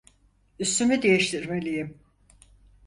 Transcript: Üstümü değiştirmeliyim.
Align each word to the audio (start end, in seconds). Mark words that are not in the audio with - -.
Üstümü 0.59 1.01
değiştirmeliyim. 1.01 1.99